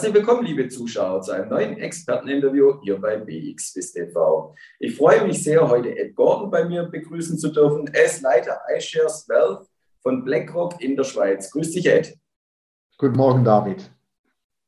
[0.00, 4.54] Herzlich willkommen, liebe Zuschauer, zu einem neuen Experteninterview hier bei BX TV.
[4.78, 7.86] Ich freue mich sehr, heute Ed Gordon bei mir begrüßen zu dürfen.
[7.92, 9.68] Er ist Leiter iShares Wealth
[10.02, 11.50] von BlackRock in der Schweiz.
[11.50, 12.16] Grüß dich, Ed.
[12.96, 13.90] Guten Morgen, David.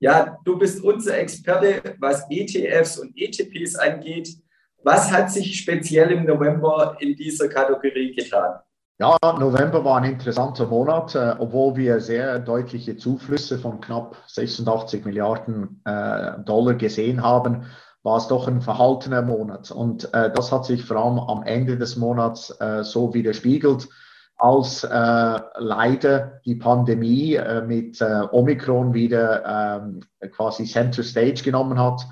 [0.00, 4.36] Ja, du bist unser Experte, was ETFs und ETPs angeht.
[4.82, 8.60] Was hat sich speziell im November in dieser Kategorie getan?
[8.98, 15.04] Ja, November war ein interessanter Monat, äh, obwohl wir sehr deutliche Zuflüsse von knapp 86
[15.04, 17.64] Milliarden äh, Dollar gesehen haben,
[18.02, 19.70] war es doch ein verhaltener Monat.
[19.70, 23.88] Und äh, das hat sich vor allem am Ende des Monats äh, so widerspiegelt,
[24.36, 30.00] als äh, leider die Pandemie äh, mit Omikron wieder ähm,
[30.32, 32.06] quasi Center Stage genommen hat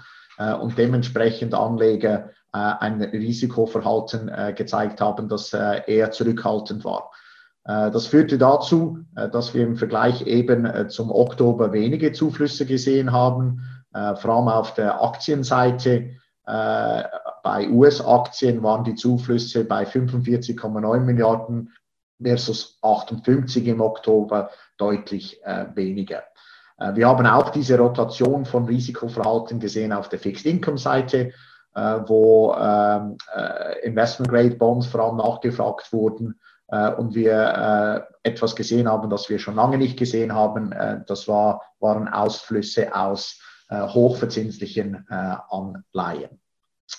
[0.60, 7.10] und dementsprechend Anleger ein Risikoverhalten äh, gezeigt haben, das äh, eher zurückhaltend war.
[7.62, 13.60] Das führte dazu, dass wir im Vergleich eben zum Oktober wenige Zuflüsse gesehen haben,
[13.92, 16.12] vor allem auf der Aktienseite.
[16.46, 21.70] Bei US-Aktien waren die Zuflüsse bei 45,9 Milliarden
[22.20, 25.38] versus 58 im Oktober deutlich
[25.74, 26.22] weniger.
[26.94, 31.32] Wir haben auch diese Rotation von Risikoverhalten gesehen auf der Fixed-Income-Seite.
[31.72, 39.08] Äh, wo ähm, äh, Investment-Grade-Bonds vor allem nachgefragt wurden äh, und wir etwas gesehen haben,
[39.08, 40.74] das wir schon lange nicht gesehen haben.
[41.06, 46.40] das war, waren Ausflüsse aus hochverzinslichen Anleihen.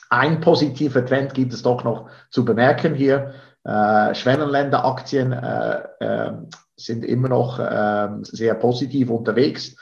[0.10, 3.34] Ein positiver Trend gibt es doch noch zu bemerken hier.
[3.64, 6.34] Äh, Schwellenländeraktien äh, äh,
[6.76, 7.60] sind immer noch
[8.24, 9.76] sehr positiv unterwegs,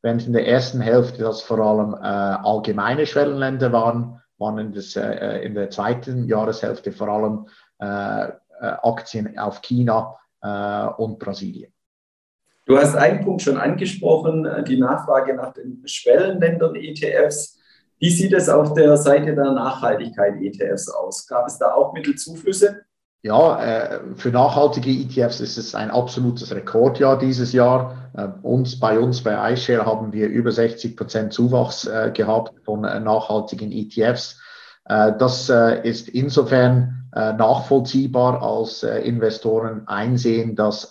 [0.00, 5.38] während in der ersten Hälfte das vor allem allgemeine Schwellenländer waren waren in, das, äh,
[5.44, 7.48] in der zweiten Jahreshälfte vor allem
[7.78, 11.72] äh, äh Aktien auf China äh, und Brasilien.
[12.66, 17.58] Du hast einen Punkt schon angesprochen, äh, die Nachfrage nach den Schwellenländern ETFs.
[17.98, 21.26] Wie sieht es auf der Seite der Nachhaltigkeit ETFs aus?
[21.26, 22.85] Gab es da auch Mittelzuflüsse?
[23.26, 28.08] Ja, äh, für nachhaltige ETFs ist es ein absolutes Rekordjahr dieses Jahr.
[28.16, 32.82] Äh, uns, bei uns, bei iShare, haben wir über 60 Prozent Zuwachs äh, gehabt von
[32.82, 34.40] nachhaltigen ETFs.
[34.88, 35.50] Das
[35.82, 40.88] ist insofern nachvollziehbar, als Investoren einsehen, dass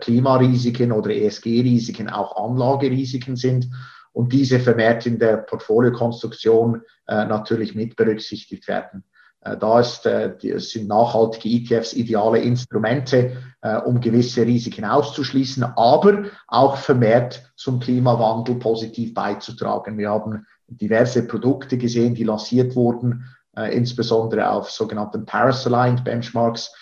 [0.00, 3.68] Klimarisiken oder ESG-Risiken auch Anlagerisiken sind
[4.12, 9.04] und diese vermehrt in der Portfoliokonstruktion natürlich mit berücksichtigt werden.
[9.42, 16.24] Äh, da ist, äh, sind nachhaltige ETFs ideale Instrumente, äh, um gewisse Risiken auszuschließen, aber
[16.48, 19.98] auch vermehrt zum Klimawandel positiv beizutragen.
[19.98, 23.24] Wir haben diverse Produkte gesehen, die lanciert wurden,
[23.72, 26.72] insbesondere auf sogenannten Paris-aligned Benchmarks,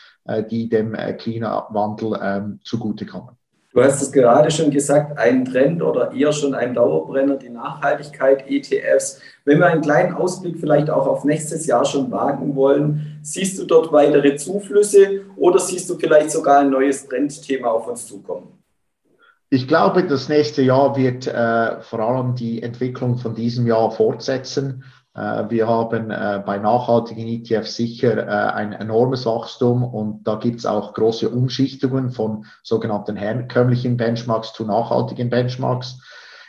[0.51, 3.38] die dem Klimawandel ähm, zugutekommen.
[3.79, 8.51] Du hast es gerade schon gesagt, ein Trend oder eher schon ein Dauerbrenner, die Nachhaltigkeit,
[8.51, 9.21] ETFs.
[9.45, 13.65] Wenn wir einen kleinen Ausblick vielleicht auch auf nächstes Jahr schon wagen wollen, siehst du
[13.67, 18.49] dort weitere Zuflüsse oder siehst du vielleicht sogar ein neues Trendthema auf uns zukommen?
[19.49, 24.83] Ich glaube, das nächste Jahr wird äh, vor allem die Entwicklung von diesem Jahr fortsetzen.
[25.19, 30.61] Äh, wir haben äh, bei nachhaltigen ETFs sicher äh, ein enormes Wachstum und da gibt
[30.61, 36.01] es auch große Umschichtungen von sogenannten herkömmlichen Benchmarks zu nachhaltigen Benchmarks.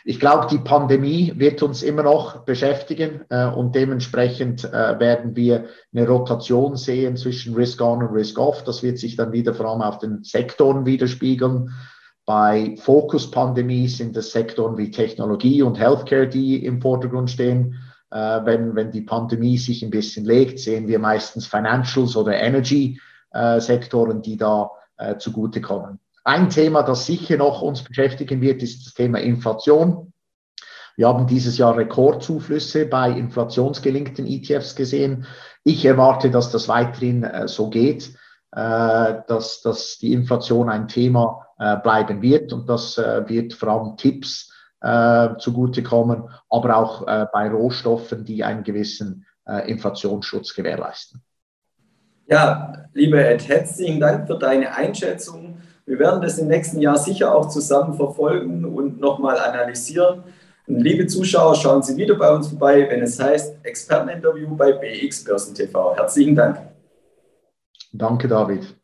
[0.04, 3.20] Ich glaube, die Pandemie wird uns immer noch beschäftigen
[3.54, 8.64] und dementsprechend werden wir eine Rotation sehen zwischen Risk-On und Risk-Off.
[8.64, 11.74] Das wird sich dann wieder vor allem auf den Sektoren widerspiegeln.
[12.24, 17.76] Bei Fokus-Pandemie sind es Sektoren wie Technologie und Healthcare, die im Vordergrund stehen.
[18.10, 24.18] Äh, wenn, wenn die Pandemie sich ein bisschen legt, sehen wir meistens Financials oder Energy-Sektoren,
[24.18, 26.00] äh, die da äh, zugutekommen.
[26.24, 30.12] Ein Thema, das sicher noch uns beschäftigen wird, ist das Thema Inflation.
[30.96, 35.26] Wir haben dieses Jahr Rekordzuflüsse bei inflationsgelinkten ETFs gesehen.
[35.64, 38.14] Ich erwarte, dass das weiterhin äh, so geht,
[38.52, 43.68] äh, dass, dass die Inflation ein Thema äh, bleiben wird und das äh, wird vor
[43.68, 51.22] allem Tipps äh, zugutekommen, aber auch äh, bei Rohstoffen, die einen gewissen äh, Inflationsschutz gewährleisten.
[52.26, 55.58] Ja, lieber Ed, herzlichen Dank für deine Einschätzung.
[55.84, 60.22] Wir werden das im nächsten Jahr sicher auch zusammen verfolgen und nochmal analysieren.
[60.68, 65.24] Und liebe Zuschauer, schauen Sie wieder bei uns vorbei, wenn es heißt Experteninterview bei BX
[65.24, 65.96] Börsen TV.
[65.96, 66.60] Herzlichen Dank.
[67.92, 68.76] Danke, David.